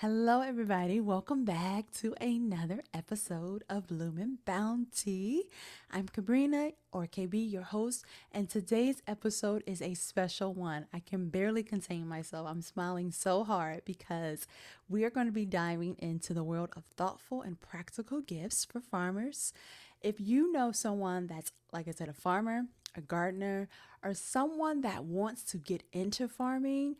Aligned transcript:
Hello, 0.00 0.42
everybody. 0.42 1.00
Welcome 1.00 1.46
back 1.46 1.90
to 2.00 2.14
another 2.20 2.82
episode 2.92 3.64
of 3.70 3.86
Bloom 3.86 4.40
Bounty. 4.44 5.44
I'm 5.90 6.06
Kabrena, 6.06 6.74
or 6.92 7.06
KB, 7.06 7.50
your 7.50 7.62
host, 7.62 8.04
and 8.30 8.46
today's 8.46 9.02
episode 9.06 9.64
is 9.66 9.80
a 9.80 9.94
special 9.94 10.52
one. 10.52 10.84
I 10.92 11.00
can 11.00 11.30
barely 11.30 11.62
contain 11.62 12.06
myself. 12.06 12.46
I'm 12.46 12.60
smiling 12.60 13.10
so 13.10 13.42
hard 13.42 13.86
because 13.86 14.46
we 14.86 15.02
are 15.04 15.08
going 15.08 15.28
to 15.28 15.32
be 15.32 15.46
diving 15.46 15.96
into 15.98 16.34
the 16.34 16.44
world 16.44 16.68
of 16.76 16.84
thoughtful 16.98 17.40
and 17.40 17.58
practical 17.58 18.20
gifts 18.20 18.66
for 18.66 18.80
farmers. 18.80 19.54
If 20.02 20.20
you 20.20 20.52
know 20.52 20.72
someone 20.72 21.26
that's, 21.26 21.52
like 21.72 21.88
I 21.88 21.92
said, 21.92 22.10
a 22.10 22.12
farmer, 22.12 22.64
a 22.94 23.00
gardener, 23.00 23.66
or 24.04 24.12
someone 24.12 24.82
that 24.82 25.04
wants 25.04 25.42
to 25.44 25.56
get 25.56 25.84
into 25.94 26.28
farming, 26.28 26.96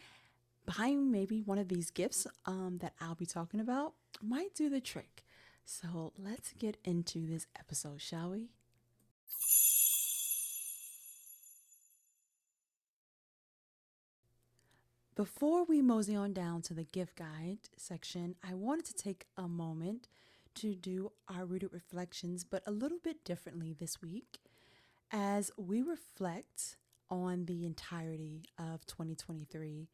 buying 0.67 1.11
maybe 1.11 1.41
one 1.41 1.59
of 1.59 1.69
these 1.69 1.91
gifts 1.91 2.27
um, 2.45 2.79
that 2.81 2.95
I'll 3.01 3.15
be 3.15 3.27
talking 3.27 3.61
about 3.61 3.95
might 4.23 4.55
do 4.55 4.69
the 4.69 4.81
trick. 4.81 5.25
So 5.65 6.13
let's 6.19 6.53
get 6.53 6.77
into 6.85 7.27
this 7.27 7.47
episode, 7.59 8.01
shall 8.01 8.31
we? 8.31 8.51
Before 15.17 15.65
we 15.65 15.81
mosey 15.81 16.15
on 16.15 16.35
down 16.35 16.61
to 16.63 16.75
the 16.75 16.85
gift 16.85 17.17
guide 17.17 17.59
section, 17.79 18.35
I 18.47 18.53
wanted 18.53 18.85
to 18.87 18.95
take 18.95 19.25
a 19.37 19.49
moment 19.49 20.09
to 20.57 20.75
do 20.75 21.11
our 21.27 21.47
rooted 21.47 21.73
reflections, 21.73 22.45
but 22.45 22.63
a 22.67 22.71
little 22.71 22.99
bit 23.03 23.25
differently 23.25 23.73
this 23.73 24.03
week 24.03 24.39
as 25.11 25.51
we 25.57 25.81
reflect 25.81 26.77
on 27.11 27.47
the 27.47 27.65
entirety 27.65 28.45
of 28.59 28.85
2023 28.87 29.89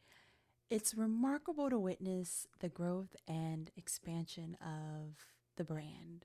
it's 0.72 0.94
remarkable 0.94 1.68
to 1.68 1.78
witness 1.78 2.46
the 2.60 2.68
growth 2.70 3.14
and 3.28 3.70
expansion 3.76 4.56
of 4.62 5.16
the 5.58 5.64
brand. 5.64 6.24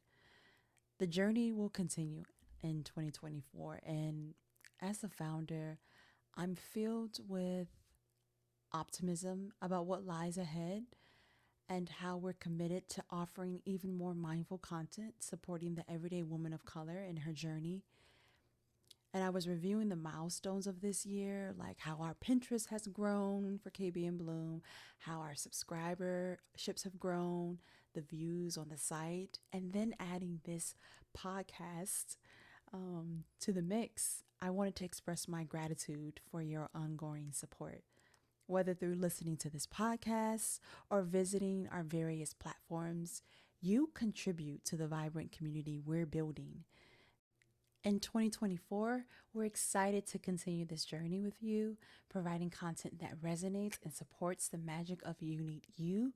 The 1.00 1.06
journey 1.06 1.52
will 1.52 1.68
continue 1.68 2.24
in 2.64 2.84
2024. 2.84 3.82
And 3.86 4.36
as 4.82 5.04
a 5.04 5.10
founder, 5.10 5.80
I'm 6.38 6.56
filled 6.56 7.20
with 7.28 7.68
optimism 8.72 9.52
about 9.62 9.86
what 9.86 10.06
lies 10.06 10.38
ahead 10.38 10.84
and 11.68 11.90
how 11.90 12.16
we're 12.16 12.32
committed 12.32 12.88
to 12.88 13.04
offering 13.10 13.60
even 13.66 13.98
more 13.98 14.14
mindful 14.14 14.60
content 14.60 15.16
supporting 15.20 15.76
the 15.76 15.92
everyday 15.92 16.24
woman 16.24 16.54
of 16.54 16.64
color 16.64 17.04
in 17.04 17.18
her 17.18 17.34
journey 17.34 17.84
and 19.14 19.24
I 19.24 19.30
was 19.30 19.48
reviewing 19.48 19.90
the 19.90 19.96
milestones 19.96 20.68
of 20.68 20.82
this 20.82 21.06
year, 21.06 21.54
like 21.58 21.80
how 21.80 21.98
our 22.02 22.16
Pinterest 22.16 22.68
has 22.68 22.88
grown 22.88 23.58
for 23.58 23.70
KB 23.70 24.06
in 24.06 24.18
Bloom, 24.18 24.62
how 25.00 25.20
our 25.20 25.34
subscriberships 25.34 26.84
have 26.84 27.00
grown, 27.00 27.60
the 27.94 28.02
views 28.02 28.58
on 28.58 28.70
the 28.70 28.78
site, 28.78 29.40
and 29.54 29.74
then 29.74 29.96
adding 30.00 30.42
this 30.46 30.76
podcast 31.18 32.18
um, 32.74 33.24
to 33.40 33.52
the 33.52 33.62
mix. 33.62 34.24
I 34.42 34.50
wanted 34.50 34.76
to 34.78 34.86
express 34.86 35.28
my 35.28 35.44
gratitude 35.44 36.20
for 36.30 36.42
your 36.42 36.70
ongoing 36.76 37.32
support. 37.32 37.84
Whether 38.46 38.74
through 38.74 38.96
listening 38.96 39.36
to 39.38 39.50
this 39.50 39.68
podcast 39.68 40.60
or 40.90 41.02
visiting 41.02 41.68
our 41.72 41.84
various 41.84 42.34
platforms, 42.34 43.22
you 43.62 43.90
contribute 43.94 44.64
to 44.66 44.76
the 44.76 44.88
vibrant 44.88 45.32
community 45.32 45.80
we're 45.84 46.06
building. 46.06 46.64
In 47.88 48.02
2024, 48.02 49.06
we're 49.34 49.46
excited 49.46 50.06
to 50.08 50.20
continue 50.20 50.66
this 50.66 50.84
journey 50.84 51.22
with 51.22 51.42
you, 51.42 51.78
providing 52.10 52.50
content 52.50 53.00
that 53.00 53.22
resonates 53.22 53.78
and 53.82 53.94
supports 53.94 54.50
the 54.50 54.58
magic 54.58 55.00
of 55.06 55.22
Unique 55.22 55.70
You. 55.78 56.12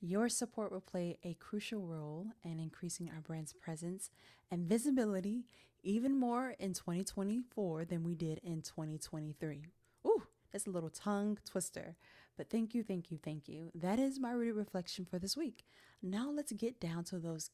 Your 0.00 0.28
support 0.28 0.70
will 0.70 0.80
play 0.80 1.18
a 1.24 1.34
crucial 1.34 1.80
role 1.80 2.28
in 2.44 2.60
increasing 2.60 3.10
our 3.12 3.20
brand's 3.20 3.52
presence 3.52 4.12
and 4.52 4.68
visibility 4.68 5.46
even 5.82 6.16
more 6.16 6.54
in 6.60 6.74
2024 6.74 7.86
than 7.86 8.04
we 8.04 8.14
did 8.14 8.38
in 8.44 8.62
2023. 8.62 9.64
Ooh, 10.06 10.22
that's 10.52 10.68
a 10.68 10.70
little 10.70 10.90
tongue 10.90 11.38
twister. 11.44 11.96
But 12.36 12.50
thank 12.50 12.72
you, 12.72 12.84
thank 12.84 13.10
you, 13.10 13.18
thank 13.18 13.48
you. 13.48 13.72
That 13.74 13.98
is 13.98 14.20
my 14.20 14.30
rooted 14.30 14.54
reflection 14.54 15.04
for 15.04 15.18
this 15.18 15.36
week. 15.36 15.64
Now 16.00 16.30
let's 16.30 16.52
get 16.52 16.78
down 16.78 17.02
to 17.06 17.18
those 17.18 17.50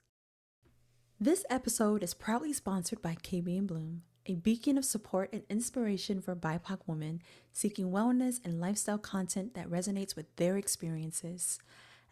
this 1.19 1.47
episode 1.49 2.03
is 2.03 2.13
proudly 2.13 2.53
sponsored 2.53 3.01
by 3.01 3.15
KB 3.15 3.57
in 3.57 3.67
Bloom, 3.67 4.03
a 4.27 4.35
beacon 4.35 4.77
of 4.77 4.85
support 4.85 5.31
and 5.33 5.45
inspiration 5.49 6.21
for 6.21 6.37
BIPOC 6.37 6.81
women 6.87 7.23
seeking 7.55 7.91
wellness 7.91 8.39
and 8.45 8.61
lifestyle 8.61 8.99
content 8.99 9.55
that 9.55 9.71
resonates 9.71 10.15
with 10.15 10.27
their 10.37 10.59
experiences. 10.59 11.59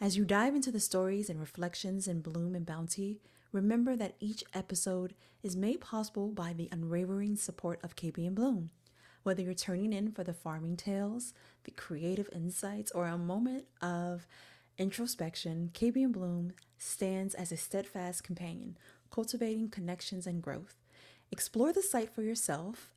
As 0.00 0.16
you 0.16 0.24
dive 0.24 0.54
into 0.54 0.72
the 0.72 0.80
stories 0.80 1.28
and 1.28 1.38
reflections 1.38 2.08
in 2.08 2.22
Bloom 2.22 2.54
and 2.54 2.64
Bounty, 2.64 3.20
remember 3.52 3.94
that 3.94 4.16
each 4.20 4.42
episode 4.54 5.14
is 5.42 5.54
made 5.54 5.82
possible 5.82 6.30
by 6.30 6.54
the 6.54 6.70
unwavering 6.72 7.36
support 7.36 7.80
of 7.84 7.96
KB 7.96 8.16
in 8.26 8.34
Bloom. 8.34 8.70
Whether 9.22 9.42
you're 9.42 9.52
turning 9.52 9.92
in 9.92 10.12
for 10.12 10.24
the 10.24 10.32
farming 10.32 10.78
tales, 10.78 11.34
the 11.64 11.72
creative 11.72 12.30
insights, 12.32 12.90
or 12.92 13.06
a 13.06 13.18
moment 13.18 13.66
of 13.82 14.26
introspection, 14.78 15.70
KB 15.72 15.96
in 15.96 16.12
Bloom 16.12 16.52
stands 16.78 17.34
as 17.34 17.52
a 17.52 17.56
steadfast 17.56 18.24
companion 18.24 18.76
cultivating 19.10 19.68
connections 19.68 20.26
and 20.26 20.42
growth. 20.42 20.76
Explore 21.30 21.72
the 21.72 21.82
site 21.82 22.14
for 22.14 22.22
yourself 22.22 22.90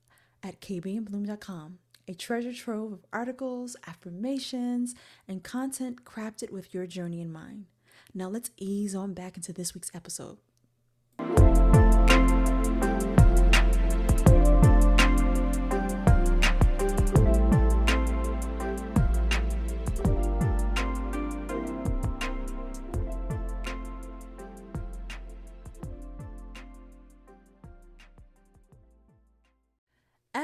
at 0.44 0.62
kbinbloom.com, 0.62 1.80
a 2.08 2.14
treasure 2.14 2.54
trove 2.54 2.94
of 2.94 3.06
articles, 3.12 3.76
affirmations, 3.88 4.96
and 5.28 5.44
content 5.44 6.06
crafted 6.06 6.52
with 6.52 6.74
your 6.74 6.86
journey 6.86 7.22
in 7.22 7.32
mind. 7.32 7.66
Now 8.14 8.30
let's 8.30 8.52
ease 8.58 8.96
on 8.96 9.14
back 9.14 9.38
into 9.38 9.54
this 9.54 9.74
week's 9.74 9.92
episode. 9.94 10.38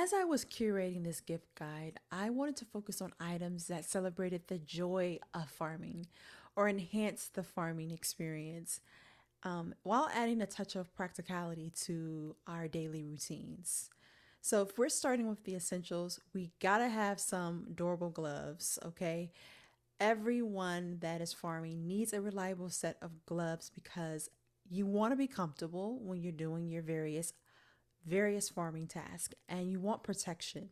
As 0.03 0.11
I 0.11 0.25
was 0.25 0.43
curating 0.43 1.05
this 1.05 1.21
gift 1.21 1.55
guide, 1.55 1.97
I 2.11 2.29
wanted 2.29 2.57
to 2.57 2.65
focus 2.65 3.01
on 3.01 3.13
items 3.21 3.67
that 3.67 3.85
celebrated 3.85 4.41
the 4.49 4.57
joy 4.57 5.19
of 5.33 5.49
farming 5.49 6.07
or 6.57 6.67
enhanced 6.67 7.35
the 7.35 7.43
farming 7.43 7.91
experience 7.91 8.81
um, 9.43 9.73
while 9.83 10.09
adding 10.13 10.41
a 10.41 10.45
touch 10.45 10.75
of 10.75 10.93
practicality 10.93 11.71
to 11.85 12.35
our 12.47 12.67
daily 12.67 13.01
routines. 13.01 13.89
So, 14.41 14.61
if 14.63 14.77
we're 14.77 14.89
starting 14.89 15.29
with 15.29 15.45
the 15.45 15.55
essentials, 15.55 16.19
we 16.33 16.51
gotta 16.59 16.89
have 16.89 17.17
some 17.17 17.67
durable 17.73 18.09
gloves, 18.09 18.77
okay? 18.83 19.31
Everyone 20.01 20.97
that 20.99 21.21
is 21.21 21.31
farming 21.31 21.87
needs 21.87 22.11
a 22.11 22.19
reliable 22.19 22.69
set 22.69 22.97
of 23.01 23.25
gloves 23.25 23.71
because 23.73 24.29
you 24.69 24.85
wanna 24.85 25.15
be 25.15 25.27
comfortable 25.27 25.97
when 26.01 26.21
you're 26.21 26.33
doing 26.33 26.67
your 26.67 26.81
various 26.81 27.31
various 28.05 28.49
farming 28.49 28.87
tasks 28.87 29.33
and 29.47 29.71
you 29.71 29.79
want 29.79 30.03
protection. 30.03 30.69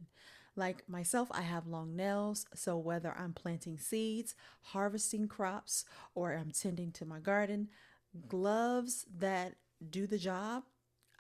Like 0.56 0.88
myself, 0.90 1.30
I 1.32 1.44
have 1.44 1.66
long 1.66 1.96
nails, 1.96 2.46
so 2.54 2.78
whether 2.78 3.16
I'm 3.18 3.34
planting 3.34 3.78
seeds, 3.78 4.36
harvesting 4.62 5.30
crops, 5.30 5.86
or 6.14 6.34
I'm 6.34 6.52
tending 6.52 6.92
to 6.94 7.06
my 7.06 7.20
garden, 7.20 7.70
gloves 8.28 9.06
that 9.18 9.56
do 9.90 10.08
the 10.08 10.18
job, 10.18 10.64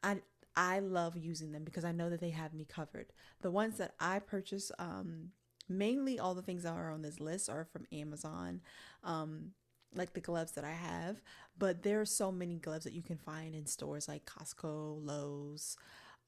I 0.03 0.17
I 0.55 0.79
love 0.79 1.15
using 1.15 1.53
them 1.53 1.63
because 1.63 1.85
I 1.85 1.93
know 1.93 2.09
that 2.09 2.19
they 2.19 2.31
have 2.31 2.53
me 2.53 2.65
covered. 2.65 3.13
The 3.41 3.51
ones 3.51 3.77
that 3.77 3.95
I 4.01 4.19
purchase, 4.19 4.69
um, 4.77 5.29
mainly 5.69 6.19
all 6.19 6.35
the 6.35 6.41
things 6.41 6.63
that 6.63 6.73
are 6.73 6.91
on 6.91 7.01
this 7.01 7.21
list 7.21 7.49
are 7.49 7.63
from 7.63 7.85
Amazon. 7.93 8.59
Um, 9.01 9.51
like 9.93 10.13
the 10.13 10.21
gloves 10.21 10.53
that 10.53 10.63
I 10.63 10.71
have, 10.71 11.21
but 11.57 11.83
there 11.83 11.99
are 11.99 12.05
so 12.05 12.31
many 12.31 12.55
gloves 12.55 12.85
that 12.85 12.93
you 12.93 13.01
can 13.01 13.17
find 13.17 13.53
in 13.53 13.65
stores 13.65 14.07
like 14.07 14.25
Costco, 14.25 15.05
Lowe's, 15.05 15.75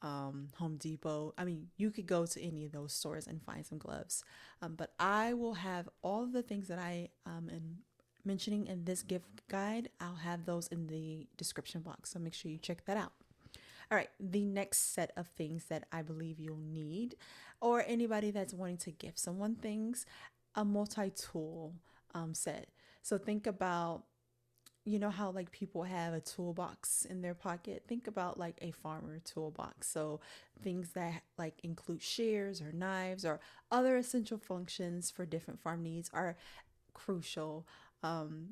um, 0.04 0.50
Home 0.58 0.76
Depot. 0.78 1.34
I 1.38 1.46
mean, 1.46 1.70
you 1.78 1.90
could 1.90 2.06
go 2.06 2.26
to 2.26 2.42
any 2.42 2.66
of 2.66 2.72
those 2.72 2.94
stores 2.94 3.26
and 3.26 3.42
find 3.42 3.66
some 3.66 3.78
gloves. 3.80 4.24
Um, 4.62 4.76
but 4.76 4.94
I 5.00 5.34
will 5.34 5.56
have 5.56 5.90
all 6.04 6.28
the 6.28 6.44
things 6.44 6.68
that 6.68 6.78
I 6.78 7.10
um, 7.26 7.50
am 7.50 7.78
mentioning 8.26 8.68
in 8.68 8.84
this 8.86 9.02
gift 9.02 9.48
guide. 9.50 9.90
I'll 10.00 10.16
have 10.16 10.46
those 10.46 10.68
in 10.68 10.88
the 10.88 11.28
description 11.38 11.82
box. 11.82 12.12
So 12.12 12.20
make 12.20 12.34
sure 12.34 12.52
you 12.52 12.58
check 12.58 12.86
that 12.86 12.98
out. 12.98 13.14
All 13.92 13.98
right, 13.98 14.10
the 14.20 14.46
next 14.46 14.94
set 14.94 15.12
of 15.18 15.28
things 15.28 15.66
that 15.66 15.86
I 15.92 16.02
believe 16.02 16.40
you'll 16.40 16.58
need, 16.58 17.16
or 17.62 17.84
anybody 17.86 18.32
that's 18.32 18.54
wanting 18.54 18.78
to 18.78 18.92
gift 18.92 19.20
someone 19.20 19.56
things, 19.56 20.06
a 20.56 20.66
multi 20.66 21.12
tool 21.12 21.74
um, 22.14 22.34
set. 22.34 22.68
So 23.04 23.18
think 23.18 23.46
about 23.46 24.04
you 24.86 25.00
know 25.00 25.10
how 25.10 25.32
like 25.32 25.52
people 25.52 25.84
have 25.84 26.14
a 26.14 26.20
toolbox 26.20 27.06
in 27.06 27.22
their 27.22 27.34
pocket 27.34 27.84
think 27.88 28.08
about 28.08 28.38
like 28.38 28.58
a 28.62 28.72
farmer 28.72 29.20
toolbox 29.24 29.88
so 29.88 30.20
things 30.62 30.90
that 30.90 31.24
like 31.38 31.60
include 31.64 32.02
shears 32.02 32.62
or 32.62 32.72
knives 32.72 33.24
or 33.24 33.40
other 33.72 33.96
essential 33.96 34.38
functions 34.38 35.10
for 35.10 35.26
different 35.26 35.62
farm 35.62 35.82
needs 35.82 36.10
are 36.14 36.36
crucial 36.94 37.66
um, 38.04 38.50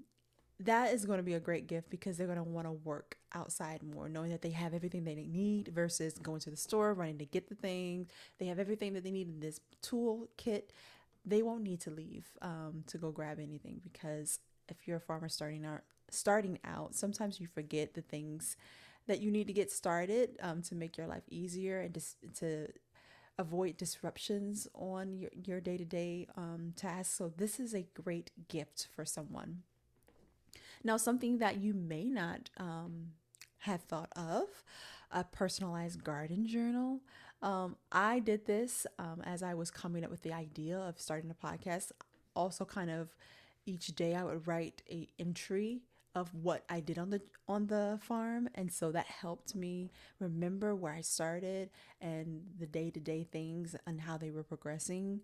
that 0.66 0.94
is 0.94 1.06
going 1.06 1.18
to 1.18 1.24
be 1.24 1.33
a 1.33 1.39
great 1.39 1.68
gift 1.68 1.89
because 1.89 2.18
they're 2.18 2.28
going 2.28 2.38
to 2.38 2.44
want 2.44 2.68
to 2.68 2.72
work 2.72 3.18
outside 3.33 3.81
more, 3.81 4.07
knowing 4.07 4.30
that 4.30 4.42
they 4.42 4.51
have 4.51 4.74
everything 4.74 5.04
they 5.04 5.16
need 5.16 5.69
versus 5.69 6.13
going 6.19 6.39
to 6.42 6.51
the 6.51 6.57
store, 6.57 6.94
running 6.94 7.18
to 7.18 7.25
get 7.25 7.50
the 7.50 7.56
things. 7.56 8.07
They 8.38 8.45
have 8.45 8.60
everything 8.60 8.94
that 8.94 9.04
they 9.04 9.12
need 9.12 9.28
in 9.28 9.39
this 9.39 9.60
tool 9.81 10.30
kit. 10.38 10.72
They 11.25 11.42
won't 11.42 11.63
need 11.63 11.80
to 11.81 11.89
leave 11.89 12.28
um, 12.42 12.83
to 12.88 12.98
go 12.98 13.12
grab 13.12 13.39
anything 13.39 13.81
because 13.81 14.39
if 14.71 14.88
you're 14.88 14.97
a 14.97 15.01
farmer 15.01 15.29
starting 15.29 15.65
out, 15.65 15.81
starting 16.09 16.57
out, 16.65 16.95
sometimes 16.95 17.39
you 17.39 17.45
forget 17.45 17.94
the 17.94 18.01
things 18.01 18.57
that 19.07 19.21
you 19.21 19.29
need 19.29 19.47
to 19.47 19.53
get 19.53 19.71
started 19.71 20.38
um, 20.41 20.63
to 20.63 20.75
make 20.75 20.97
your 20.97 21.07
life 21.07 21.23
easier 21.29 21.81
and 21.81 21.94
just 21.94 22.18
to 22.39 22.68
avoid 23.38 23.77
disruptions 23.77 24.68
on 24.73 25.18
your, 25.18 25.29
your 25.45 25.62
day-to-day 25.62 26.27
um, 26.38 26.73
tasks 26.75 27.15
so 27.15 27.31
this 27.38 27.59
is 27.59 27.73
a 27.73 27.88
great 27.95 28.29
gift 28.50 28.88
for 28.95 29.06
someone 29.06 29.63
now, 30.83 30.97
something 30.97 31.38
that 31.39 31.57
you 31.57 31.73
may 31.73 32.06
not 32.06 32.50
um, 32.57 33.12
have 33.59 33.81
thought 33.81 34.12
of 34.15 34.47
a 35.12 35.23
personalized 35.23 36.03
garden 36.03 36.47
journal. 36.47 37.01
Um, 37.41 37.75
I 37.91 38.19
did 38.19 38.45
this 38.45 38.88
um, 38.97 39.21
as 39.23 39.44
I 39.44 39.53
was 39.53 39.69
coming 39.69 40.03
up 40.03 40.12
with 40.12 40.23
the 40.23 40.33
idea 40.33 40.77
of 40.77 41.00
starting 41.00 41.31
a 41.31 41.45
podcast. 41.45 41.91
Also, 42.35 42.65
kind 42.65 42.89
of 42.89 43.15
each 43.65 43.87
day, 43.95 44.15
I 44.15 44.23
would 44.23 44.47
write 44.47 44.81
a 44.89 45.07
entry 45.19 45.81
of 46.13 46.33
what 46.33 46.65
I 46.69 46.81
did 46.81 46.97
on 46.97 47.09
the 47.09 47.21
on 47.47 47.67
the 47.67 47.97
farm 48.01 48.49
and 48.55 48.69
so 48.69 48.91
that 48.91 49.05
helped 49.05 49.55
me 49.55 49.91
remember 50.19 50.75
where 50.75 50.91
I 50.91 50.99
started 50.99 51.69
and 52.01 52.41
the 52.59 52.65
day-to-day 52.65 53.27
things 53.31 53.77
and 53.87 54.01
how 54.01 54.17
they 54.17 54.29
were 54.29 54.43
progressing 54.43 55.21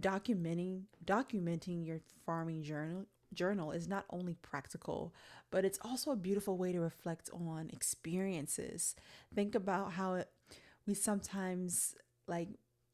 documenting 0.00 0.82
documenting 1.04 1.84
your 1.84 1.98
farming 2.24 2.62
journal 2.62 3.06
journal 3.32 3.72
is 3.72 3.88
not 3.88 4.04
only 4.10 4.34
practical, 4.34 5.14
but 5.50 5.64
it's 5.64 5.78
also 5.82 6.10
a 6.10 6.16
beautiful 6.16 6.56
way 6.56 6.72
to 6.72 6.80
reflect 6.80 7.30
on 7.32 7.70
experiences. 7.72 8.96
Think 9.34 9.54
about 9.54 9.92
how 9.92 10.14
it, 10.14 10.28
we 10.86 10.94
sometimes 10.94 11.94
like 12.26 12.48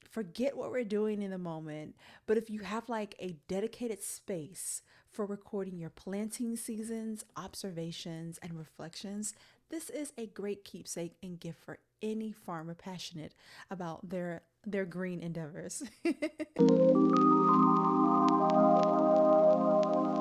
forget 0.08 0.56
what 0.56 0.70
we're 0.70 0.85
doing 0.85 1.23
in 1.23 1.31
the 1.31 1.38
moment, 1.38 1.97
but 2.26 2.37
if 2.37 2.50
you 2.50 2.61
have 2.61 2.88
like 2.88 3.14
a 3.19 3.37
dedicated 3.49 4.03
space 4.03 4.82
for 5.11 5.26
recording 5.26 5.79
your 5.79 5.91
planting 5.91 6.56
seasons, 6.56 7.25
observations, 7.37 8.38
and 8.43 8.58
reflections, 8.58 9.35
this 9.70 9.91
is 9.91 10.12
a 10.17 10.26
great 10.26 10.64
keepsake 10.64 11.14
and 11.23 11.41
gift 11.41 11.64
for 11.64 11.79
any 12.03 12.32
farmer 12.32 12.75
passionate 12.75 13.35
about 13.70 14.08
their 14.08 14.43
their 14.64 14.85
green 14.85 15.20
endeavors. 15.20 15.82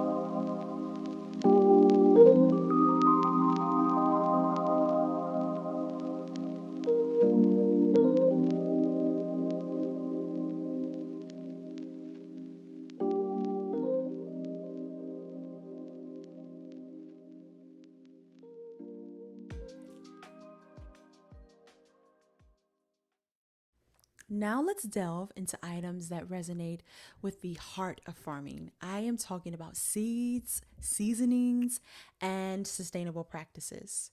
Now 24.46 24.62
let's 24.62 24.84
delve 24.84 25.32
into 25.36 25.58
items 25.64 26.10
that 26.10 26.30
resonate 26.30 26.82
with 27.20 27.42
the 27.42 27.56
heart 27.56 28.00
of 28.06 28.16
farming. 28.16 28.70
I 28.80 29.00
am 29.00 29.18
talking 29.18 29.56
about 29.56 29.76
seeds, 29.76 30.62
seasonings, 30.80 31.82
and 32.22 32.68
sustainable 32.68 33.24
practices. 33.24 34.12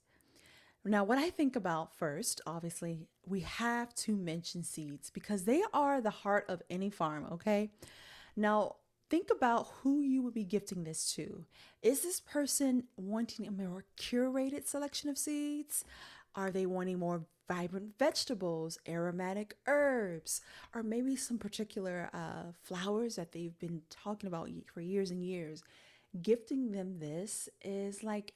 Now, 0.87 1.05
what 1.05 1.19
I 1.19 1.29
think 1.29 1.55
about 1.55 1.94
first, 1.94 2.40
obviously, 2.46 3.08
we 3.26 3.40
have 3.40 3.94
to 3.96 4.17
mention 4.17 4.62
seeds 4.62 5.11
because 5.11 5.44
they 5.44 5.62
are 5.75 6.00
the 6.00 6.08
heart 6.08 6.46
of 6.49 6.62
any 6.70 6.88
farm, 6.88 7.26
okay? 7.32 7.70
Now, 8.35 8.76
think 9.11 9.28
about 9.31 9.69
who 9.82 10.00
you 10.00 10.23
would 10.23 10.32
be 10.32 10.44
gifting 10.44 10.85
this 10.85 11.12
to. 11.12 11.44
Is 11.82 12.00
this 12.00 12.20
person 12.20 12.85
wanting 12.96 13.46
a 13.46 13.50
more 13.50 13.85
curated 13.99 14.67
selection 14.67 15.11
of 15.11 15.19
seeds? 15.19 15.85
Are 16.34 16.50
they 16.50 16.67
wanting 16.67 16.99
more 16.99 17.26
vibrant 17.49 17.99
vegetables, 17.99 18.79
aromatic 18.88 19.56
herbs, 19.67 20.40
or 20.75 20.82
maybe 20.82 21.17
some 21.17 21.38
particular 21.38 22.08
uh, 22.12 22.52
flowers 22.62 23.17
that 23.17 23.32
they've 23.32 23.58
been 23.58 23.82
talking 23.90 24.26
about 24.29 24.49
for 24.73 24.81
years 24.81 25.11
and 25.11 25.23
years? 25.23 25.62
Gifting 26.20 26.73
them 26.73 26.99
this 26.99 27.49
is 27.62 28.02
like 28.02 28.34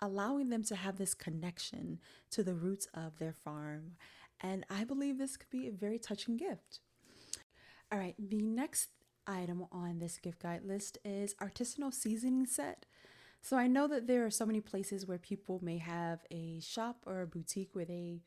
allowing 0.00 0.48
them 0.48 0.64
to 0.64 0.76
have 0.76 0.96
this 0.96 1.14
connection 1.14 1.98
to 2.30 2.42
the 2.42 2.54
roots 2.54 2.86
of 2.94 3.18
their 3.18 3.32
farm. 3.32 3.92
And 4.40 4.64
I 4.70 4.84
believe 4.84 5.18
this 5.18 5.36
could 5.36 5.50
be 5.50 5.68
a 5.68 5.72
very 5.72 5.98
touching 5.98 6.36
gift. 6.36 6.80
All 7.92 7.98
right, 7.98 8.14
the 8.18 8.40
next 8.40 8.90
item 9.26 9.66
on 9.70 9.98
this 9.98 10.18
gift 10.18 10.42
guide 10.42 10.64
list 10.64 10.98
is 11.04 11.34
artisanal 11.34 11.92
seasoning 11.92 12.46
set. 12.46 12.86
So 13.42 13.56
I 13.56 13.66
know 13.66 13.88
that 13.88 14.06
there 14.06 14.24
are 14.26 14.30
so 14.30 14.44
many 14.46 14.60
places 14.60 15.06
where 15.06 15.18
people 15.18 15.60
may 15.62 15.78
have 15.78 16.20
a 16.30 16.60
shop 16.60 16.98
or 17.06 17.22
a 17.22 17.26
boutique 17.26 17.70
where 17.72 17.84
they 17.86 18.20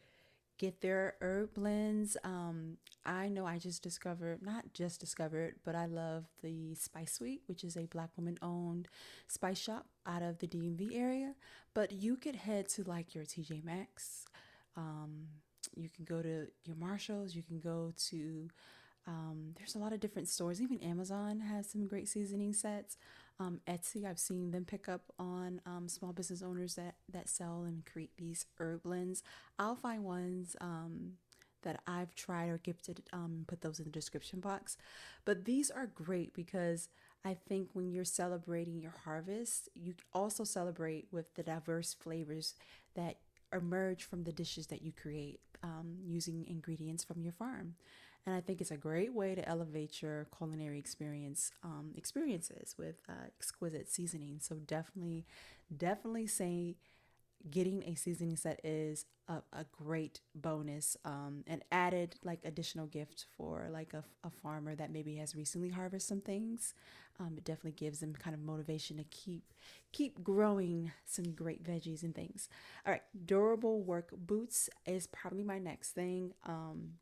get 0.58 0.82
their 0.82 1.16
herb 1.22 1.54
blends. 1.54 2.18
Um, 2.24 2.78
I 3.06 3.28
know 3.28 3.46
I 3.46 3.58
just 3.58 3.84
discovered, 3.84 4.42
not 4.42 4.74
just 4.74 5.00
discovered, 5.00 5.56
but 5.64 5.76
I 5.76 5.86
love 5.86 6.26
the 6.42 6.76
Spice 6.76 7.14
Suite, 7.14 7.42
which 7.48 7.64
is 7.64 7.76
a 7.76 7.86
black 7.86 8.10
woman 8.18 8.38
owned 8.42 8.88
spice 9.28 9.60
shop 9.60 9.88
out 10.06 10.22
of 10.22 10.40
the 10.40 10.48
DMV 10.48 10.96
area. 10.96 11.36
But 11.74 11.92
you 11.92 12.16
could 12.16 12.36
head 12.36 12.70
to 12.70 12.84
like 12.84 13.14
your 13.14 13.26
TJ 13.26 13.64
Maxx. 13.64 14.26
Um, 14.78 15.28
you 15.76 15.90
can 15.90 16.06
go 16.06 16.22
to 16.22 16.48
your 16.66 16.76
Marshalls. 16.76 17.36
You 17.36 17.44
can 17.44 17.60
go 17.60 17.94
to, 18.10 18.50
um, 19.08 19.54
there's 19.58 19.76
a 19.76 19.80
lot 19.80 19.94
of 19.94 20.00
different 20.00 20.30
stores. 20.30 20.62
Even 20.62 20.80
Amazon 20.80 21.40
has 21.42 21.70
some 21.70 21.88
great 21.88 22.08
seasoning 22.08 22.54
sets. 22.54 22.98
Um, 23.44 23.60
Etsy, 23.68 24.06
I've 24.06 24.20
seen 24.20 24.52
them 24.52 24.64
pick 24.64 24.88
up 24.88 25.12
on 25.20 25.60
um, 25.66 25.90
small 25.90 26.14
business 26.14 26.42
owners 26.42 26.76
that 26.76 26.96
that 27.12 27.28
sell 27.28 27.64
and 27.64 27.86
create 27.86 28.12
these 28.18 28.46
herb 28.58 28.84
blends. 28.84 29.22
I'll 29.60 29.76
find 29.76 30.04
ones 30.04 30.56
um, 30.62 31.14
that 31.64 31.82
I've 31.86 32.16
tried 32.16 32.50
or 32.50 32.58
gifted, 32.58 33.04
um, 33.12 33.44
put 33.48 33.62
those 33.62 33.80
in 33.80 33.86
the 33.86 33.92
description 33.92 34.40
box. 34.40 34.78
But 35.26 35.44
these 35.44 35.70
are 35.70 35.88
great 35.88 36.34
because 36.34 36.88
I 37.26 37.36
think 37.50 37.70
when 37.74 37.92
you're 37.92 38.06
celebrating 38.06 38.80
your 38.80 38.96
harvest, 39.04 39.68
you 39.76 39.96
also 40.14 40.46
celebrate 40.46 41.08
with 41.12 41.34
the 41.36 41.44
diverse 41.44 41.94
flavors 41.94 42.56
that 42.96 43.18
emerge 43.54 44.04
from 44.04 44.24
the 44.24 44.32
dishes 44.32 44.68
that 44.68 44.82
you 44.82 44.92
create 44.92 45.40
um, 45.64 45.98
using 46.06 46.46
ingredients 46.48 47.04
from 47.04 47.22
your 47.22 47.34
farm. 47.34 47.76
And 48.26 48.36
I 48.36 48.42
think 48.42 48.62
it's 48.62 48.72
a 48.72 48.78
great 48.78 49.14
way 49.14 49.36
to 49.36 49.48
elevate 49.48 50.02
your 50.02 50.28
culinary 50.38 50.80
experience 50.80 51.52
um, 51.64 51.92
experiences 51.96 52.76
with 52.78 52.96
uh, 53.10 53.26
exquisite 53.28 53.90
seasoning. 53.90 54.38
So 54.40 54.56
definitely, 54.56 55.26
definitely 55.76 56.28
say 56.28 56.76
getting 57.50 57.84
a 57.84 57.96
seasoning 57.96 58.36
set 58.36 58.60
is 58.64 59.06
a, 59.28 59.36
a 59.54 59.66
great 59.72 60.22
bonus 60.36 60.98
um, 61.06 61.44
and 61.48 61.64
added 61.72 62.16
like 62.24 62.40
additional 62.44 62.88
gift 62.88 63.26
for 63.38 63.68
like 63.72 63.94
a, 63.94 64.04
a 64.24 64.30
farmer 64.30 64.76
that 64.76 64.92
maybe 64.92 65.16
has 65.16 65.36
recently 65.36 65.70
harvested 65.70 66.08
some 66.08 66.22
things. 66.22 66.74
Um, 67.20 67.36
it 67.38 67.44
definitely 67.46 67.74
gives 67.74 68.00
them 68.00 68.14
kind 68.14 68.34
of 68.34 68.42
motivation 68.42 68.98
to 68.98 69.04
keep 69.06 69.54
keep 69.92 70.24
growing 70.24 70.92
some 71.06 71.32
great 71.32 71.64
veggies 71.64 72.04
and 72.04 72.16
things. 72.16 72.50
All 72.86 72.92
right 72.94 73.04
durable 73.26 73.82
work 73.82 74.10
boots 74.18 74.70
is 74.86 75.08
probably 75.08 75.44
my 75.44 75.60
next 75.60 75.92
thing. 75.92 76.34
Um, 76.46 76.94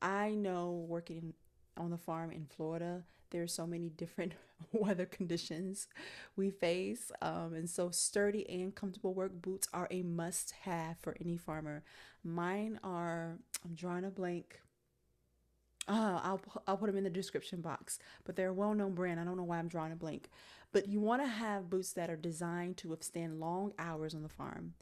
I 0.00 0.30
know 0.30 0.84
working 0.88 1.34
on 1.76 1.90
the 1.90 1.98
farm 1.98 2.30
in 2.30 2.46
Florida, 2.46 3.04
there 3.30 3.42
are 3.42 3.48
so 3.48 3.66
many 3.66 3.88
different 3.88 4.34
weather 4.72 5.06
conditions 5.06 5.88
we 6.36 6.50
face. 6.50 7.10
Um, 7.20 7.54
and 7.54 7.68
so 7.68 7.90
sturdy 7.90 8.48
and 8.48 8.74
comfortable 8.74 9.14
work 9.14 9.32
boots 9.40 9.68
are 9.72 9.88
a 9.90 10.02
must 10.02 10.52
have 10.62 10.98
for 11.00 11.16
any 11.20 11.36
farmer. 11.36 11.82
Mine 12.22 12.78
are, 12.84 13.38
I'm 13.64 13.74
drawing 13.74 14.04
a 14.04 14.10
blank. 14.10 14.60
Uh, 15.88 16.20
I'll, 16.22 16.40
I'll 16.68 16.76
put 16.76 16.86
them 16.86 16.96
in 16.96 17.04
the 17.04 17.10
description 17.10 17.60
box, 17.60 17.98
but 18.24 18.36
they're 18.36 18.50
a 18.50 18.54
well 18.54 18.74
known 18.74 18.94
brand. 18.94 19.18
I 19.18 19.24
don't 19.24 19.36
know 19.36 19.42
why 19.42 19.58
I'm 19.58 19.66
drawing 19.66 19.92
a 19.92 19.96
blank. 19.96 20.30
But 20.70 20.88
you 20.88 21.00
want 21.00 21.22
to 21.22 21.28
have 21.28 21.68
boots 21.68 21.92
that 21.94 22.08
are 22.08 22.16
designed 22.16 22.76
to 22.78 22.88
withstand 22.88 23.40
long 23.40 23.72
hours 23.78 24.14
on 24.14 24.22
the 24.22 24.28
farm 24.28 24.74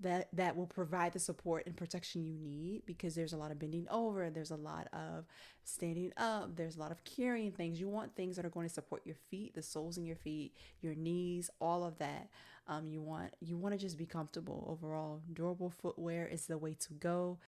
that 0.00 0.28
that 0.32 0.56
will 0.56 0.66
provide 0.66 1.12
the 1.12 1.18
support 1.18 1.66
and 1.66 1.76
protection 1.76 2.24
you 2.24 2.34
need 2.34 2.82
because 2.86 3.14
there's 3.14 3.32
a 3.32 3.36
lot 3.36 3.50
of 3.50 3.58
bending 3.58 3.86
over 3.90 4.30
there's 4.30 4.50
a 4.50 4.56
lot 4.56 4.88
of 4.92 5.24
standing 5.64 6.12
up 6.16 6.56
there's 6.56 6.76
a 6.76 6.80
lot 6.80 6.90
of 6.90 7.02
carrying 7.04 7.52
things. 7.52 7.80
You 7.80 7.88
want 7.88 8.14
things 8.16 8.36
that 8.36 8.44
are 8.44 8.50
going 8.50 8.66
to 8.66 8.72
support 8.72 9.02
your 9.04 9.16
feet 9.30 9.54
the 9.54 9.62
soles 9.62 9.98
in 9.98 10.04
your 10.04 10.16
feet 10.16 10.54
your 10.80 10.94
knees 10.94 11.50
all 11.60 11.84
of 11.84 11.98
that. 11.98 12.28
Um, 12.66 12.86
you 12.86 13.00
want 13.00 13.34
you 13.40 13.56
want 13.56 13.74
to 13.74 13.78
just 13.78 13.98
be 13.98 14.06
comfortable 14.06 14.64
overall. 14.68 15.22
Durable 15.32 15.70
footwear 15.70 16.26
is 16.26 16.46
the 16.46 16.58
way 16.58 16.74
to 16.80 16.92
go 16.94 17.38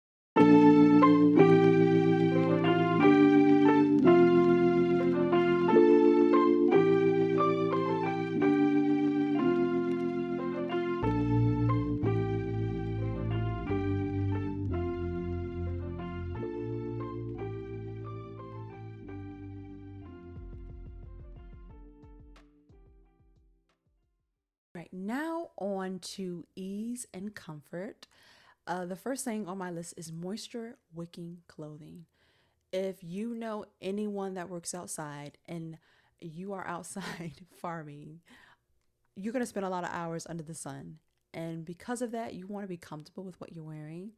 to 26.03 26.47
ease 26.57 27.07
and 27.13 27.35
comfort. 27.35 28.07
Uh, 28.67 28.85
the 28.85 28.97
first 28.97 29.25
thing 29.25 29.47
on 29.47 29.59
my 29.59 29.71
list 29.71 29.95
is 29.97 30.13
moisture 30.13 30.77
wicking 30.95 31.39
clothing. 31.49 32.07
If 32.73 33.03
you 33.03 33.35
know 33.35 33.67
anyone 33.81 34.35
that 34.35 34.49
works 34.49 34.75
outside 34.75 35.39
and 35.47 35.79
you 36.21 36.53
are 36.53 36.67
outside 36.67 37.43
farming, 37.61 38.21
you're 39.17 39.33
going 39.33 39.43
to 39.43 39.47
spend 39.47 39.67
a 39.67 39.71
lot 39.71 39.85
of 39.85 39.91
hours 39.93 40.27
under 40.29 40.43
the 40.43 40.55
sun. 40.55 40.99
And 41.35 41.65
because 41.65 42.03
of 42.03 42.13
that, 42.13 42.35
you 42.35 42.47
want 42.47 42.65
to 42.65 42.69
be 42.69 42.77
comfortable 42.77 43.25
with 43.25 43.41
what 43.41 43.53
you're 43.53 43.65
wearing. 43.65 44.13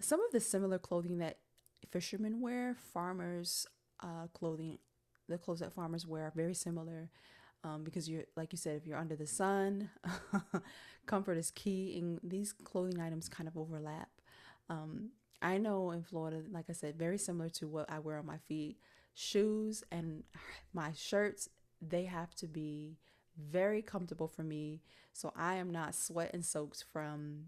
Some 0.00 0.20
of 0.20 0.30
the 0.32 0.40
similar 0.40 0.78
clothing 0.78 1.18
that 1.18 1.38
fishermen 1.90 2.40
wear, 2.40 2.74
farmers' 2.92 3.66
uh, 4.02 4.28
clothing, 4.32 4.78
the 5.28 5.38
clothes 5.38 5.60
that 5.60 5.72
farmers 5.72 6.06
wear 6.06 6.24
are 6.24 6.32
very 6.34 6.54
similar. 6.54 7.10
Um, 7.64 7.82
because 7.82 8.08
you're 8.08 8.24
like 8.36 8.52
you 8.52 8.58
said 8.58 8.76
if 8.76 8.86
you're 8.86 8.98
under 8.98 9.16
the 9.16 9.26
sun 9.26 9.90
comfort 11.06 11.36
is 11.36 11.50
key 11.50 11.98
and 11.98 12.20
these 12.22 12.52
clothing 12.52 13.00
items 13.00 13.28
kind 13.28 13.48
of 13.48 13.56
overlap. 13.56 14.08
Um, 14.68 15.10
i 15.42 15.58
know 15.58 15.90
in 15.90 16.02
florida 16.02 16.42
like 16.50 16.64
i 16.70 16.72
said 16.72 16.96
very 16.96 17.18
similar 17.18 17.50
to 17.50 17.68
what 17.68 17.90
i 17.90 17.98
wear 17.98 18.16
on 18.18 18.24
my 18.24 18.38
feet 18.48 18.78
shoes 19.14 19.84
and 19.92 20.22
my 20.72 20.92
shirts 20.94 21.50
they 21.86 22.04
have 22.04 22.34
to 22.36 22.46
be 22.46 22.96
very 23.38 23.82
comfortable 23.82 24.28
for 24.28 24.42
me. 24.42 24.80
So 25.12 25.32
i 25.36 25.54
am 25.56 25.70
not 25.70 25.94
sweat 25.94 26.30
and 26.32 26.44
soaked 26.44 26.84
from 26.92 27.46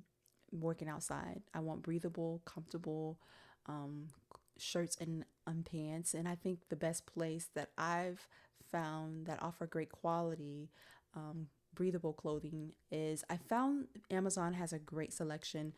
working 0.52 0.88
outside. 0.88 1.42
I 1.54 1.60
want 1.60 1.82
breathable 1.82 2.42
comfortable 2.44 3.18
um, 3.66 4.08
shirts 4.58 4.96
and 5.00 5.24
um, 5.46 5.64
pants. 5.70 6.14
And 6.14 6.28
i 6.28 6.34
think 6.34 6.68
the 6.68 6.76
best 6.76 7.06
place 7.06 7.48
that 7.54 7.70
i've 7.78 8.28
found 8.70 9.26
that 9.26 9.42
offer 9.42 9.66
great 9.66 9.90
quality 9.92 10.70
um, 11.14 11.48
breathable 11.74 12.12
clothing 12.12 12.72
is 12.90 13.24
I 13.30 13.36
found 13.36 13.86
Amazon 14.10 14.54
has 14.54 14.72
a 14.72 14.78
great 14.78 15.12
selection. 15.12 15.72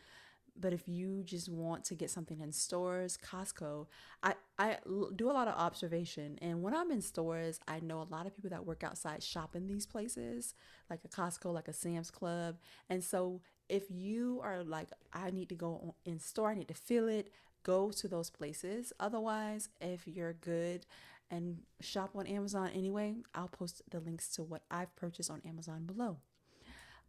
But 0.59 0.73
if 0.73 0.89
you 0.89 1.23
just 1.23 1.49
want 1.49 1.85
to 1.87 1.95
get 1.95 2.11
something 2.11 2.41
in 2.41 2.53
stores, 2.53 3.17
Costco, 3.17 3.87
I, 4.23 4.35
I 4.59 4.79
do 5.17 5.31
a 5.31 5.33
lot 5.33 5.49
of 5.49 5.55
observation. 5.55 6.39
And 6.43 6.61
when 6.61 6.75
I'm 6.75 6.91
in 6.91 7.01
stores, 7.01 7.61
I 7.69 7.81
know 7.81 8.03
a 8.03 8.09
lot 8.11 8.27
of 8.27 8.35
people 8.35 8.51
that 8.51 8.67
work 8.67 8.83
outside 8.83 9.23
shop 9.23 9.55
in 9.55 9.69
these 9.69 9.87
places, 9.87 10.55
like 10.91 11.01
a 11.05 11.09
Costco, 11.09 11.55
like 11.55 11.69
a 11.69 11.73
Sam's 11.73 12.11
Club. 12.11 12.59
And 12.91 13.03
so 13.03 13.41
if 13.69 13.85
you 13.91 14.41
are 14.43 14.65
like, 14.65 14.89
I 15.13 15.31
need 15.31 15.49
to 15.51 15.55
go 15.55 15.95
in 16.05 16.19
store, 16.19 16.51
I 16.51 16.55
need 16.55 16.69
to 16.69 16.75
feel 16.75 17.09
it, 17.09 17.31
go 17.63 17.91
to 17.93 18.09
those 18.09 18.29
places. 18.29 18.93
Otherwise, 18.99 19.69
if 19.81 20.07
you're 20.07 20.33
good 20.33 20.85
and 21.31 21.59
shop 21.81 22.11
on 22.15 22.27
Amazon 22.27 22.71
anyway, 22.75 23.15
I'll 23.35 23.49
post 23.49 23.83
the 23.91 24.01
links 24.01 24.29
to 24.35 24.43
what 24.43 24.63
I've 24.71 24.95
purchased 24.97 25.31
on 25.31 25.41
Amazon 25.47 25.85
below. 25.85 26.19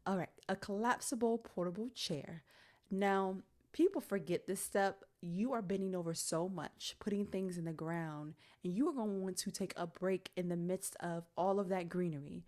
All 0.05 0.17
right, 0.17 0.29
a 0.49 0.55
collapsible 0.55 1.37
portable 1.39 1.89
chair. 1.93 2.43
Now, 2.89 3.37
people 3.71 4.01
forget 4.01 4.47
this 4.47 4.61
step. 4.61 5.03
You 5.21 5.53
are 5.53 5.61
bending 5.61 5.95
over 5.95 6.13
so 6.13 6.49
much, 6.49 6.95
putting 6.99 7.25
things 7.25 7.57
in 7.57 7.65
the 7.65 7.73
ground, 7.73 8.33
and 8.63 8.75
you 8.75 8.87
are 8.89 8.93
going 8.93 9.09
to 9.09 9.19
want 9.19 9.37
to 9.37 9.51
take 9.51 9.73
a 9.77 9.85
break 9.87 10.29
in 10.35 10.49
the 10.49 10.55
midst 10.55 10.95
of 10.99 11.25
all 11.37 11.59
of 11.59 11.69
that 11.69 11.89
greenery. 11.89 12.43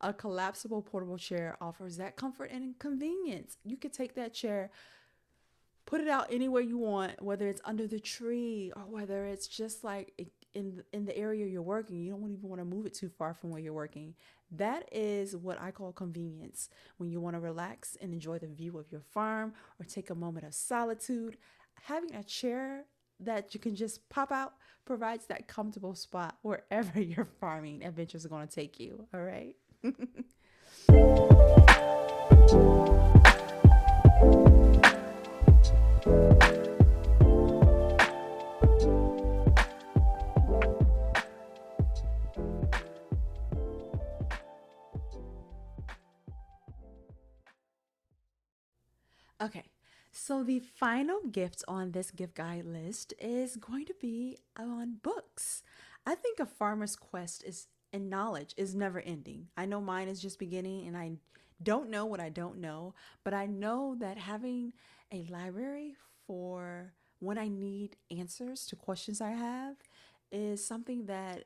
A 0.00 0.12
collapsible 0.12 0.82
portable 0.82 1.18
chair 1.18 1.56
offers 1.60 1.96
that 1.96 2.16
comfort 2.16 2.50
and 2.50 2.78
convenience. 2.78 3.56
You 3.64 3.76
could 3.76 3.92
take 3.92 4.14
that 4.14 4.32
chair, 4.34 4.70
put 5.86 6.00
it 6.00 6.08
out 6.08 6.32
anywhere 6.32 6.62
you 6.62 6.78
want, 6.78 7.22
whether 7.22 7.48
it's 7.48 7.60
under 7.64 7.86
the 7.86 8.00
tree 8.00 8.72
or 8.74 8.82
whether 8.82 9.26
it's 9.26 9.46
just 9.46 9.84
like 9.84 10.12
in 10.54 10.82
in 10.92 11.04
the 11.04 11.16
area 11.16 11.46
you're 11.46 11.62
working 11.62 11.96
you 11.96 12.10
don't 12.10 12.30
even 12.30 12.48
want 12.48 12.60
to 12.60 12.64
move 12.64 12.86
it 12.86 12.94
too 12.94 13.08
far 13.08 13.34
from 13.34 13.50
where 13.50 13.60
you're 13.60 13.72
working. 13.72 14.14
That 14.50 14.88
is 14.92 15.34
what 15.34 15.60
i 15.60 15.70
call 15.70 15.92
convenience. 15.92 16.68
When 16.98 17.10
you 17.10 17.20
want 17.20 17.36
to 17.36 17.40
relax 17.40 17.96
and 18.00 18.12
enjoy 18.12 18.38
the 18.38 18.48
view 18.48 18.78
of 18.78 18.92
your 18.92 19.00
farm 19.00 19.54
or 19.80 19.86
take 19.86 20.10
a 20.10 20.14
moment 20.14 20.46
of 20.46 20.54
solitude 20.54 21.38
having 21.82 22.14
a 22.14 22.22
chair 22.22 22.84
that 23.20 23.54
you 23.54 23.60
can 23.60 23.74
just 23.74 24.08
pop 24.08 24.32
out 24.32 24.54
provides 24.84 25.26
that 25.26 25.48
comfortable 25.48 25.94
spot 25.94 26.36
wherever 26.42 27.00
your 27.00 27.24
farming 27.24 27.84
adventures 27.84 28.24
are 28.24 28.28
going 28.28 28.46
to 28.46 28.54
take 28.54 28.80
you 28.80 29.06
all 29.14 29.22
right 29.22 29.56
the 50.52 50.60
final 50.60 51.22
gift 51.30 51.64
on 51.66 51.92
this 51.92 52.10
gift 52.10 52.34
guide 52.34 52.66
list 52.66 53.14
is 53.18 53.56
going 53.56 53.86
to 53.86 53.94
be 53.98 54.36
on 54.58 54.98
books. 55.02 55.62
I 56.04 56.14
think 56.14 56.40
a 56.40 56.44
farmer's 56.44 56.94
quest 56.94 57.42
is 57.44 57.68
and 57.90 58.10
knowledge 58.10 58.52
is 58.58 58.74
never 58.74 59.00
ending. 59.00 59.48
I 59.56 59.64
know 59.64 59.80
mine 59.80 60.08
is 60.08 60.20
just 60.20 60.38
beginning 60.38 60.86
and 60.86 60.94
I 60.94 61.12
don't 61.62 61.88
know 61.88 62.04
what 62.04 62.20
I 62.20 62.28
don't 62.28 62.58
know, 62.58 62.94
but 63.24 63.32
I 63.32 63.46
know 63.46 63.96
that 64.00 64.18
having 64.18 64.74
a 65.10 65.24
library 65.30 65.96
for 66.26 66.92
when 67.20 67.38
I 67.38 67.48
need 67.48 67.96
answers 68.10 68.66
to 68.66 68.76
questions 68.76 69.22
I 69.22 69.30
have 69.30 69.76
is 70.30 70.66
something 70.66 71.06
that 71.06 71.44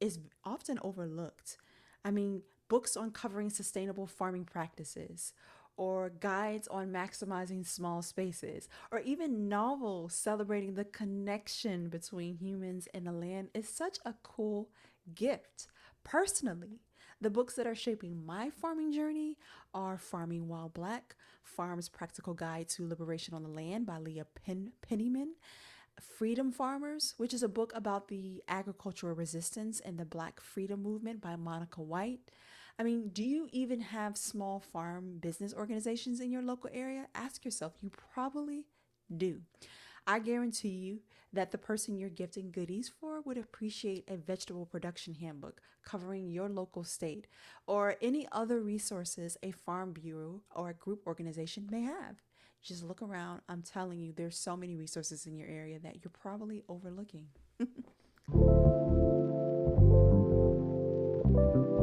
is 0.00 0.18
often 0.44 0.78
overlooked. 0.82 1.58
I 2.06 2.10
mean, 2.10 2.40
books 2.68 2.96
on 2.96 3.10
covering 3.10 3.50
sustainable 3.50 4.06
farming 4.06 4.46
practices 4.46 5.34
or 5.76 6.10
guides 6.20 6.68
on 6.68 6.92
maximizing 6.92 7.66
small 7.66 8.02
spaces, 8.02 8.68
or 8.90 9.00
even 9.00 9.48
novels 9.48 10.14
celebrating 10.14 10.74
the 10.74 10.84
connection 10.84 11.88
between 11.88 12.36
humans 12.36 12.88
and 12.94 13.06
the 13.06 13.12
land 13.12 13.48
is 13.54 13.68
such 13.68 13.98
a 14.04 14.14
cool 14.22 14.68
gift. 15.14 15.66
Personally, 16.04 16.80
the 17.20 17.30
books 17.30 17.54
that 17.54 17.66
are 17.66 17.74
shaping 17.74 18.24
my 18.24 18.50
farming 18.50 18.92
journey 18.92 19.38
are 19.72 19.96
Farming 19.96 20.48
While 20.48 20.68
Black, 20.68 21.16
Farm's 21.42 21.88
Practical 21.88 22.34
Guide 22.34 22.68
to 22.70 22.86
Liberation 22.86 23.34
on 23.34 23.42
the 23.42 23.48
Land 23.48 23.86
by 23.86 23.98
Leah 23.98 24.26
Pen- 24.44 24.72
Penniman, 24.82 25.34
Freedom 26.00 26.50
Farmers, 26.52 27.14
which 27.16 27.32
is 27.32 27.42
a 27.42 27.48
book 27.48 27.72
about 27.74 28.08
the 28.08 28.42
agricultural 28.48 29.14
resistance 29.14 29.80
and 29.80 29.98
the 29.98 30.04
Black 30.04 30.40
freedom 30.40 30.82
movement 30.82 31.20
by 31.20 31.36
Monica 31.36 31.80
White, 31.80 32.30
I 32.78 32.82
mean, 32.82 33.10
do 33.12 33.22
you 33.22 33.48
even 33.52 33.80
have 33.80 34.16
small 34.16 34.58
farm 34.58 35.18
business 35.20 35.54
organizations 35.54 36.20
in 36.20 36.32
your 36.32 36.42
local 36.42 36.70
area? 36.72 37.06
Ask 37.14 37.44
yourself. 37.44 37.74
You 37.80 37.90
probably 37.90 38.64
do. 39.16 39.42
I 40.06 40.18
guarantee 40.18 40.68
you 40.68 41.00
that 41.32 41.50
the 41.50 41.58
person 41.58 41.96
you're 41.96 42.10
gifting 42.10 42.50
goodies 42.50 42.92
for 43.00 43.20
would 43.22 43.38
appreciate 43.38 44.04
a 44.08 44.16
vegetable 44.16 44.66
production 44.66 45.14
handbook 45.14 45.60
covering 45.84 46.30
your 46.30 46.48
local 46.48 46.84
state 46.84 47.26
or 47.66 47.96
any 48.02 48.26
other 48.32 48.60
resources 48.60 49.36
a 49.42 49.52
farm 49.52 49.92
bureau 49.92 50.42
or 50.54 50.70
a 50.70 50.74
group 50.74 51.06
organization 51.06 51.68
may 51.70 51.82
have. 51.82 52.16
Just 52.62 52.82
look 52.82 53.02
around. 53.02 53.40
I'm 53.48 53.62
telling 53.62 54.00
you, 54.00 54.12
there's 54.12 54.38
so 54.38 54.56
many 54.56 54.76
resources 54.76 55.26
in 55.26 55.36
your 55.36 55.48
area 55.48 55.78
that 55.80 56.02
you're 56.02 56.10
probably 56.10 56.62
overlooking. 56.68 57.28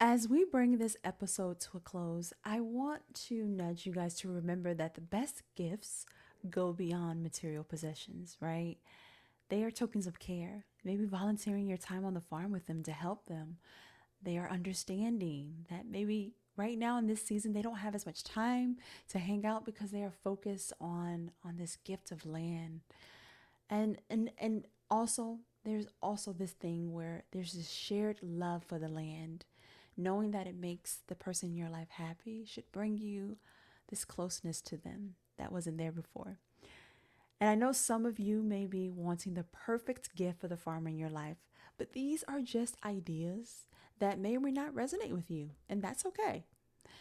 As 0.00 0.28
we 0.28 0.44
bring 0.44 0.76
this 0.76 0.98
episode 1.04 1.58
to 1.60 1.78
a 1.78 1.80
close, 1.80 2.34
I 2.44 2.60
want 2.60 3.00
to 3.28 3.46
nudge 3.46 3.86
you 3.86 3.94
guys 3.94 4.14
to 4.16 4.28
remember 4.28 4.74
that 4.74 4.94
the 4.94 5.00
best 5.00 5.42
gifts 5.54 6.04
go 6.50 6.74
beyond 6.74 7.22
material 7.22 7.64
possessions, 7.64 8.36
right? 8.38 8.76
They 9.48 9.62
are 9.62 9.70
tokens 9.70 10.06
of 10.06 10.18
care. 10.18 10.66
Maybe 10.84 11.06
volunteering 11.06 11.66
your 11.66 11.78
time 11.78 12.04
on 12.04 12.12
the 12.12 12.20
farm 12.20 12.52
with 12.52 12.66
them 12.66 12.82
to 12.82 12.92
help 12.92 13.24
them. 13.24 13.56
They 14.22 14.36
are 14.36 14.50
understanding 14.50 15.64
that 15.70 15.86
maybe 15.88 16.34
right 16.58 16.76
now 16.76 16.98
in 16.98 17.06
this 17.06 17.22
season 17.22 17.54
they 17.54 17.62
don't 17.62 17.76
have 17.76 17.94
as 17.94 18.04
much 18.04 18.22
time 18.22 18.76
to 19.08 19.18
hang 19.18 19.46
out 19.46 19.64
because 19.64 19.92
they 19.92 20.02
are 20.02 20.12
focused 20.22 20.74
on 20.78 21.30
on 21.42 21.56
this 21.56 21.78
gift 21.84 22.12
of 22.12 22.26
land. 22.26 22.82
And 23.70 23.96
and 24.10 24.30
and 24.36 24.66
also 24.90 25.38
there's 25.64 25.86
also 26.02 26.34
this 26.34 26.52
thing 26.52 26.92
where 26.92 27.24
there's 27.32 27.54
this 27.54 27.70
shared 27.70 28.18
love 28.22 28.62
for 28.62 28.78
the 28.78 28.88
land 28.88 29.46
knowing 29.96 30.30
that 30.32 30.46
it 30.46 30.56
makes 30.56 31.00
the 31.06 31.14
person 31.14 31.50
in 31.50 31.56
your 31.56 31.70
life 31.70 31.88
happy 31.90 32.44
should 32.44 32.70
bring 32.72 32.98
you 32.98 33.38
this 33.88 34.04
closeness 34.04 34.60
to 34.60 34.76
them 34.76 35.14
that 35.38 35.52
wasn't 35.52 35.78
there 35.78 35.92
before. 35.92 36.38
And 37.40 37.50
I 37.50 37.54
know 37.54 37.72
some 37.72 38.06
of 38.06 38.18
you 38.18 38.42
may 38.42 38.66
be 38.66 38.90
wanting 38.90 39.34
the 39.34 39.44
perfect 39.44 40.14
gift 40.16 40.40
for 40.40 40.48
the 40.48 40.56
farmer 40.56 40.88
in 40.88 40.98
your 40.98 41.10
life, 41.10 41.36
but 41.78 41.92
these 41.92 42.24
are 42.24 42.40
just 42.40 42.76
ideas 42.84 43.66
that 43.98 44.18
may 44.18 44.36
or 44.36 44.40
may 44.40 44.50
not 44.50 44.74
resonate 44.74 45.12
with 45.12 45.30
you, 45.30 45.50
and 45.68 45.82
that's 45.82 46.06
okay. 46.06 46.44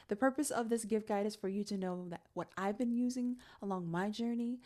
The 0.07 0.15
purpose 0.15 0.51
of 0.51 0.69
this 0.69 0.85
gift 0.85 1.07
guide 1.07 1.25
is 1.25 1.35
for 1.35 1.47
you 1.47 1.63
to 1.65 1.77
know 1.77 2.07
that 2.09 2.21
what 2.33 2.49
I've 2.57 2.77
been 2.77 2.91
using 2.91 3.37
along 3.61 3.89
my 3.89 4.09
journey, 4.09 4.59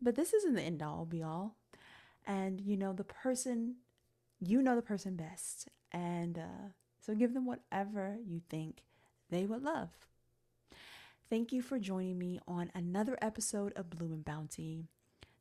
but 0.00 0.14
this 0.14 0.32
isn't 0.32 0.54
the 0.54 0.62
end 0.62 0.82
all 0.82 1.04
be 1.04 1.22
all. 1.22 1.56
And 2.26 2.60
you 2.60 2.76
know, 2.76 2.92
the 2.92 3.04
person, 3.04 3.76
you 4.40 4.62
know 4.62 4.76
the 4.76 4.82
person 4.82 5.16
best. 5.16 5.68
And 5.92 6.38
uh, 6.38 6.68
so 7.04 7.14
give 7.14 7.34
them 7.34 7.46
whatever 7.46 8.16
you 8.26 8.40
think 8.48 8.82
they 9.30 9.44
would 9.44 9.62
love. 9.62 9.90
Thank 11.28 11.52
you 11.52 11.62
for 11.62 11.78
joining 11.78 12.18
me 12.18 12.38
on 12.46 12.70
another 12.74 13.18
episode 13.20 13.72
of 13.74 13.90
Bloom 13.90 14.12
and 14.12 14.24
Bounty. 14.24 14.84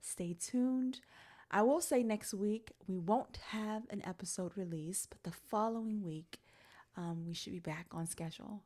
Stay 0.02 0.36
tuned. 0.40 1.02
I 1.52 1.62
will 1.62 1.82
say 1.82 2.04
next 2.04 2.34
week 2.34 2.72
we 2.88 2.98
won't 2.98 3.38
have 3.50 3.84
an 3.90 4.02
episode 4.06 4.58
release, 4.58 5.08
but 5.10 5.24
the 5.24 5.32
following 5.32 6.04
week 6.04 6.40
um, 6.98 7.26
we 7.26 7.34
should 7.34 7.54
be 7.54 7.60
back 7.60 7.88
on 7.92 8.08
schedule. 8.08 8.64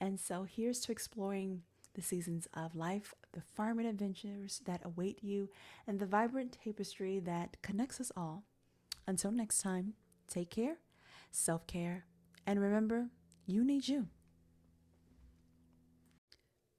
And 0.00 0.18
so 0.18 0.44
here's 0.44 0.80
to 0.80 0.92
exploring 0.92 1.62
the 1.94 2.02
seasons 2.02 2.48
of 2.54 2.74
life, 2.74 3.14
the 3.32 3.42
farming 3.54 3.86
adventures 3.86 4.60
that 4.64 4.80
await 4.84 5.22
you, 5.22 5.48
and 5.86 6.00
the 6.00 6.06
vibrant 6.06 6.58
tapestry 6.64 7.20
that 7.20 7.56
connects 7.62 8.00
us 8.00 8.10
all. 8.16 8.42
Until 9.06 9.30
next 9.30 9.60
time, 9.60 9.94
take 10.28 10.50
care, 10.50 10.78
self 11.30 11.66
care, 11.66 12.04
and 12.46 12.60
remember, 12.60 13.08
you 13.46 13.64
need 13.64 13.88
you. 13.88 14.08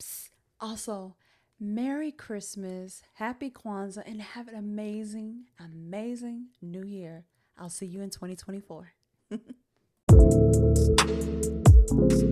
Psst. 0.01 0.29
Also, 0.59 1.15
Merry 1.59 2.11
Christmas, 2.11 3.01
Happy 3.15 3.49
Kwanzaa, 3.49 4.03
and 4.05 4.21
have 4.21 4.47
an 4.47 4.55
amazing, 4.55 5.45
amazing 5.59 6.47
new 6.61 6.83
year. 6.83 7.25
I'll 7.57 7.69
see 7.69 7.85
you 7.85 8.01
in 8.01 8.09
2024. 8.09 8.91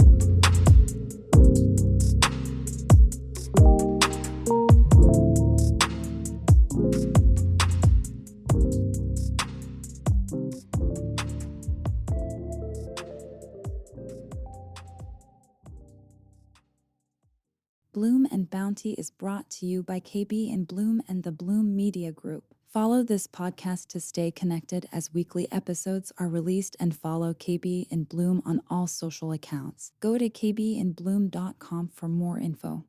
Is 18.71 19.11
brought 19.11 19.49
to 19.49 19.65
you 19.65 19.83
by 19.83 19.99
KB 19.99 20.49
in 20.49 20.63
Bloom 20.63 21.01
and 21.05 21.23
the 21.23 21.31
Bloom 21.31 21.75
Media 21.75 22.09
Group. 22.09 22.55
Follow 22.71 23.03
this 23.03 23.27
podcast 23.27 23.87
to 23.87 23.99
stay 23.99 24.31
connected 24.31 24.87
as 24.93 25.13
weekly 25.13 25.51
episodes 25.51 26.13
are 26.17 26.29
released 26.29 26.77
and 26.79 26.95
follow 26.95 27.33
KB 27.33 27.85
in 27.89 28.05
Bloom 28.05 28.41
on 28.45 28.61
all 28.69 28.87
social 28.87 29.33
accounts. 29.33 29.91
Go 29.99 30.17
to 30.17 30.29
kbinbloom.com 30.29 31.89
for 31.93 32.07
more 32.07 32.39
info. 32.39 32.85